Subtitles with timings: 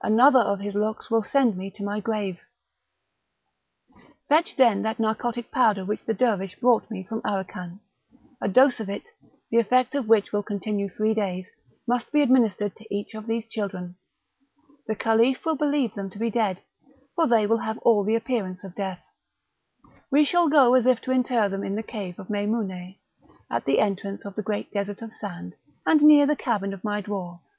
[0.00, 2.38] another of his looks will send me to my grave.
[4.30, 7.80] Fetch then that narcotic powder which the Dervish brought me from Aracan;
[8.40, 9.02] a dose of it,
[9.50, 11.50] the effect of which will continue three days,
[11.86, 13.96] must be administered to each of these children;
[14.86, 16.62] the Caliph will believe them to be dead,
[17.14, 19.02] for they will have all the appearance of death;
[20.10, 22.94] we shall go as if to inter them in the cave of Meimoune,
[23.50, 25.52] at the entrance of the great desert of sand,
[25.84, 27.56] and near the cabin of my dwarfs.